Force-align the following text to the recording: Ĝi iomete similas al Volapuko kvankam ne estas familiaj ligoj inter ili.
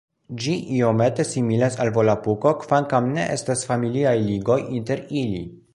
Ĝi 0.43 0.53
iomete 0.77 1.25
similas 1.31 1.77
al 1.85 1.93
Volapuko 1.99 2.55
kvankam 2.65 3.13
ne 3.19 3.29
estas 3.37 3.65
familiaj 3.73 4.17
ligoj 4.33 4.61
inter 4.81 5.07
ili. 5.25 5.47